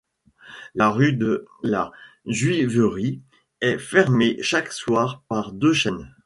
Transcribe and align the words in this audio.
La 0.73 0.89
rue 0.89 1.13
de 1.13 1.45
la 1.61 1.91
Juiverie 2.25 3.21
est 3.61 3.77
fermée 3.77 4.41
chaque 4.41 4.73
soir 4.73 5.21
par 5.29 5.51
deux 5.51 5.73
chaînes. 5.73 6.11